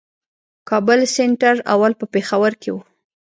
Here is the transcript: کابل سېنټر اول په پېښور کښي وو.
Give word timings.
کابل 0.69 0.99
سېنټر 1.15 1.55
اول 1.73 1.91
په 1.99 2.05
پېښور 2.13 2.51
کښي 2.61 2.69
وو. 2.73 2.81